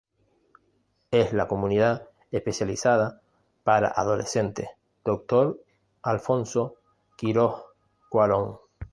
Es 1.11 1.31
la 1.31 1.47
Comunidad 1.47 2.07
Especializada 2.31 3.21
para 3.63 3.91
Adolescentes 3.95 4.67
"Dr. 5.05 5.59
Alfonso 6.01 6.77
Quiroz 7.15 7.65
Cuarón". 8.09 8.57